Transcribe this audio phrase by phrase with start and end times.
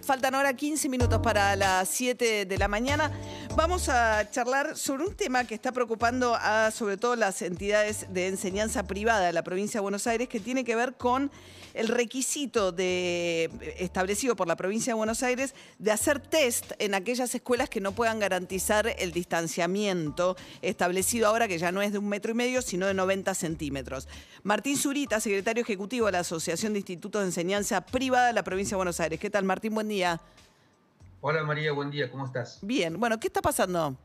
[0.00, 3.10] faltan ahora 15 minutos para las 7 de la mañana.
[3.54, 8.28] Vamos a charlar sobre un tema que está preocupando a sobre todo las entidades de
[8.28, 11.30] enseñanza privada de la provincia de Buenos Aires, que tiene que ver con
[11.74, 17.70] el requisito establecido por la provincia de Buenos Aires de hacer test en aquellas escuelas
[17.70, 22.32] que no puedan garantizar el distanciamiento establecido ahora, que ya no es de un metro
[22.32, 24.06] y medio, sino de 90 centímetros.
[24.42, 28.61] Martín Zurita, secretario ejecutivo de la Asociación de Institutos de Enseñanza Privada de la provincia
[28.70, 29.18] de Buenos Aires.
[29.18, 29.74] ¿Qué tal, Martín?
[29.74, 30.20] Buen día.
[31.20, 32.58] Hola María, buen día, ¿cómo estás?
[32.62, 33.96] Bien, bueno, ¿qué está pasando?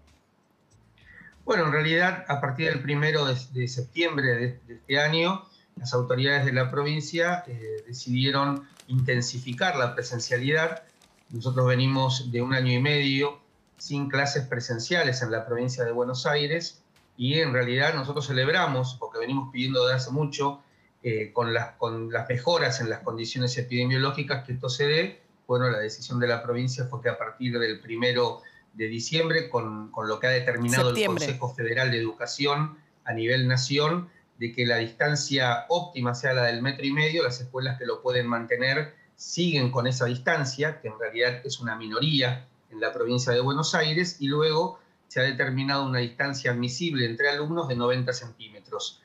[1.46, 5.94] Bueno, en realidad, a partir del primero de, de septiembre de, de, este año, las
[5.94, 10.84] autoridades de la provincia eh, decidieron intensificar la presencialidad.
[11.30, 13.40] Nosotros venimos de un año y medio
[13.78, 16.82] sin clases presenciales en la provincia de Buenos Aires
[17.16, 20.62] y en realidad nosotros celebramos, porque venimos pidiendo desde hace mucho,
[21.04, 25.70] eh, con, las, con las mejoras en las condiciones epidemiológicas que esto se dé, bueno,
[25.70, 28.42] la decisión de la provincia fue que a partir del primero
[28.74, 31.26] de diciembre, con, con lo que ha determinado Septiembre.
[31.26, 36.44] el Consejo Federal de Educación a nivel nación, de que la distancia óptima sea la
[36.44, 40.90] del metro y medio, las escuelas que lo pueden mantener siguen con esa distancia, que
[40.90, 45.24] en realidad es una minoría en la provincia de Buenos Aires, y luego se ha
[45.24, 49.02] determinado una distancia admisible entre alumnos de 90 centímetros.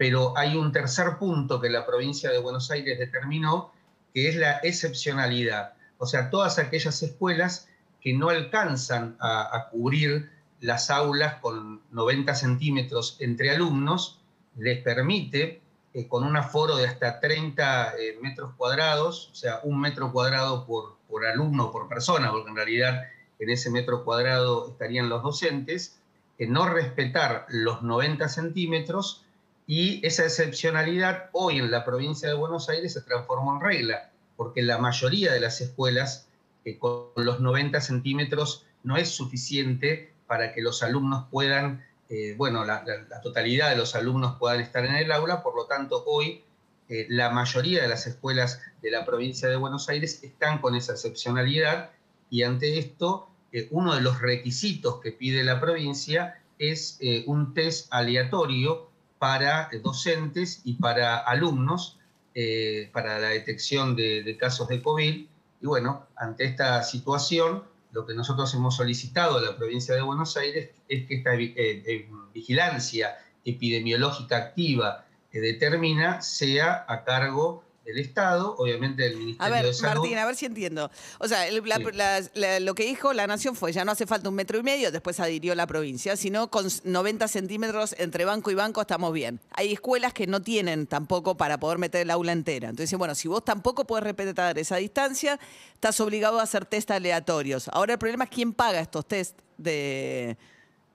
[0.00, 3.70] Pero hay un tercer punto que la provincia de Buenos Aires determinó,
[4.14, 5.74] que es la excepcionalidad.
[5.98, 7.68] O sea, todas aquellas escuelas
[8.00, 14.22] que no alcanzan a, cubrir las aulas con 90 centímetros entre alumnos,
[14.56, 15.60] les permite,
[15.92, 20.64] eh, con un aforo de hasta 30 eh, metros cuadrados, o sea, un metro cuadrado
[20.64, 23.02] por, por alumno, por persona, porque en realidad
[23.38, 26.00] en ese metro cuadrado estarían los docentes,
[26.38, 29.26] eh, no respetar los 90 centímetros
[29.70, 34.62] y esa excepcionalidad hoy en la provincia de Buenos Aires se transformó en regla, porque
[34.62, 36.26] la mayoría de las escuelas
[36.64, 42.64] eh, con los 90 centímetros no es suficiente para que los alumnos puedan eh, bueno,
[42.64, 42.82] la,
[43.22, 46.42] totalidad de los alumnos puedan estar en el aula, por lo tanto hoy
[46.88, 50.94] eh, la mayoría de las escuelas de la provincia de Buenos Aires están con esa
[50.94, 51.90] excepcionalidad
[52.28, 53.28] y ante esto
[53.70, 58.89] uno de los requisitos que pide la provincia es un test aleatorio
[59.20, 61.98] para eh, docentes y para alumnos
[62.34, 65.26] eh, para la detección de, casos de COVID.
[65.60, 70.38] Y bueno, ante esta situación, lo que nosotros hemos solicitado a la provincia de Buenos
[70.38, 78.54] Aires es que esta eh, vigilancia epidemiológica activa que determina sea a cargo del Estado,
[78.58, 80.02] obviamente del Ministerio A ver, de Salud.
[80.02, 80.90] Martín, a ver si entiendo.
[81.18, 81.84] O sea, el- la- Sí.
[81.94, 84.62] la- la- lo que dijo la Nación fue, ya no hace falta un metro y
[84.62, 89.40] medio, después adhirió la provincia, sino con 90 centímetros entre banco y banco estamos bien.
[89.52, 92.68] Hay escuelas que no tienen tampoco para poder meter el aula entera.
[92.68, 95.40] Entonces, bueno, si vos tampoco podés respetar esa distancia,
[95.74, 97.68] estás obligado a hacer test aleatorios.
[97.72, 100.36] Ahora el problema es quién paga estos test de,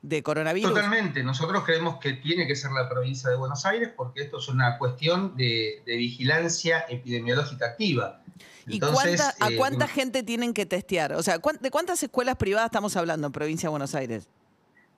[0.08, 0.74] de coronavirus.
[0.74, 4.48] Totalmente, nosotros creemos que tiene que ser la provincia de Buenos Aires porque esto es
[4.48, 8.22] una cuestión de, de vigilancia epidemiológica activa.
[8.68, 11.14] ¿Y Entonces, cuánta- a eh, cuánta gente tienen que testear?
[11.14, 14.28] O sea, ¿cuán- ¿de cuántas escuelas privadas estamos hablando en provincia de Buenos Aires?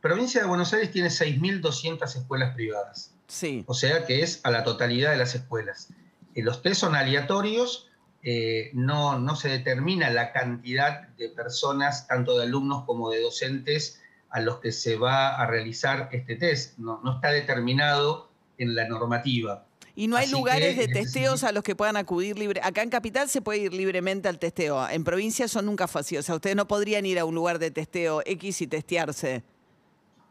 [0.01, 3.63] Provincia de Buenos Aires tiene 6.200 escuelas privadas, Sí.
[3.67, 5.90] o sea que es a la totalidad de las escuelas.
[6.35, 7.90] Eh, los test son aleatorios,
[8.23, 14.01] eh, no, no se determina la cantidad de personas, tanto de alumnos como de docentes,
[14.30, 16.78] a los que se va a realizar este test.
[16.78, 19.66] No, no está determinado en la normativa.
[19.96, 22.62] Y no hay Así lugares que, de testeos a los que puedan acudir libre.
[22.64, 24.88] Acá en Capital se puede ir libremente al testeo.
[24.90, 26.18] En provincia eso nunca fue así.
[26.18, 29.44] O sea, ustedes no podrían ir a un lugar de testeo X y testearse.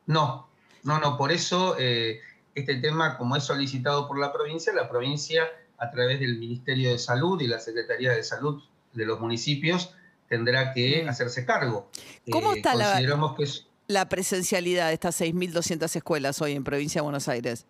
[0.07, 0.49] No,
[0.84, 2.21] no, no, por eso eh,
[2.55, 5.43] este tema, como es solicitado por la provincia, la provincia,
[5.78, 9.95] a través del Ministerio de Salud y la Secretaría de Salud de los municipios,
[10.28, 11.09] tendrá que Mm.
[11.09, 11.91] hacerse cargo.
[12.31, 16.64] ¿Cómo Eh, está la- Consideramos que es, La presencialidad de estas 6.200 escuelas hoy en
[16.64, 17.66] provincia de Buenos Aires.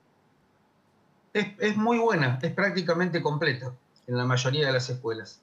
[1.35, 3.73] es, es muy buena, es prácticamente completa
[4.07, 5.41] en la mayoría de las escuelas.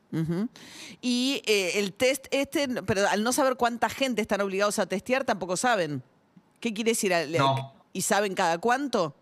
[1.02, 5.26] Y eh, el test este, pero al no saber cuánta gente están obligados a testear,
[5.26, 6.02] tampoco saben.
[6.60, 7.14] ¿Qué quiere decir?
[7.38, 7.74] No.
[7.92, 9.14] ¿Y saben cada cuánto?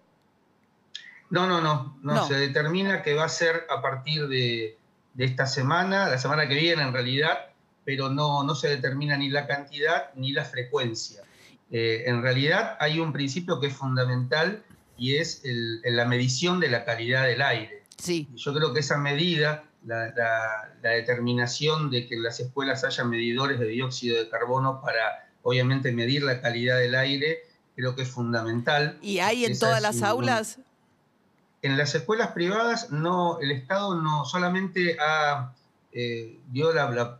[1.31, 2.27] No, no, no, no, No.
[2.27, 4.77] se determina que va a ser a partir de,
[5.15, 7.50] de esta semana, la semana que viene en realidad,
[7.83, 11.24] pero no, no se determina ni la cantidad ni la frecuencia.
[11.71, 14.63] Eh, en realidad hay un principio que es fundamental
[14.97, 17.83] y es el- la medición de la calidad del aire.
[17.97, 18.27] Sí.
[18.35, 23.03] Yo creo que esa medida, la, la- la determinación de que en las escuelas haya
[23.03, 27.39] medidores de dióxido de carbono para obviamente medir la calidad del aire,
[27.75, 28.97] creo que es fundamental.
[29.01, 30.59] ¿Y hay en Esa todas las un- aulas?
[31.63, 35.53] En las escuelas privadas, no, el Estado no solamente ha,
[35.94, 37.19] eh, dio la, la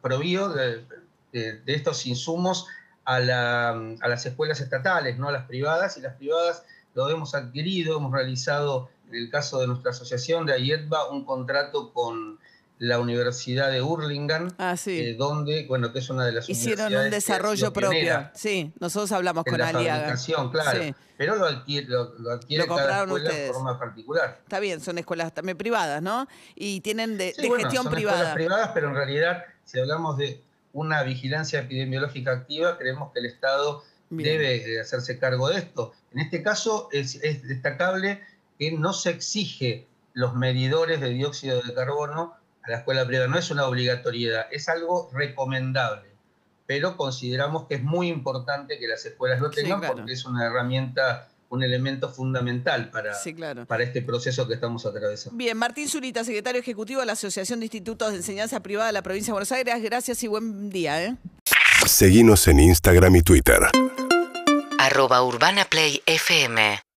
[1.32, 2.68] de, estos insumos
[3.06, 6.64] a, a, las escuelas estatales, no a las privadas, y las privadas
[6.94, 11.94] lo hemos adquirido, hemos realizado, en el caso de nuestra asociación de AYETBA, un contrato
[11.94, 12.40] con
[12.82, 17.12] la Universidad de Hurlingham, ah, eh, donde, bueno, que es una de las Hicieron un
[17.12, 18.32] desarrollo propio.
[18.34, 20.16] Sí, nosotros hablamos con la Aliaga.
[20.52, 20.96] claro.
[21.16, 24.40] Pero lo adquiere, lo, lo adquiere cada escuela de forma particular.
[24.42, 26.28] Está bien, son escuelas también privadas, ¿no?
[26.56, 28.34] Y tienen de, sí, bueno, gestión son privada.
[28.34, 30.44] Privadas, pero en realidad, si hablamos de
[30.74, 35.94] una vigilancia epidemiológica activa, creemos que el Estado debe eh, hacerse cargo de esto.
[36.12, 38.22] En este caso es, es destacable
[38.60, 43.28] que no se exige los medidores de dióxido de carbono a la escuela privada.
[43.28, 46.10] No es una obligatoriedad, es algo recomendable,
[46.68, 51.30] pero consideramos que es muy importante que las escuelas lo tengan porque es una herramienta
[51.52, 53.14] un elemento fundamental para,
[53.68, 55.38] para este proceso que estamos atravesando.
[55.38, 59.02] Bien, Martín Zurita, secretario ejecutivo de la Asociación de Institutos de Enseñanza Privada de la
[59.02, 61.04] Provincia de Buenos Aires, gracias y buen día.
[61.04, 61.18] ¿eh?
[61.86, 63.60] Seguimos en Instagram y Twitter.
[64.80, 66.82] Arroba Urbana Play FM.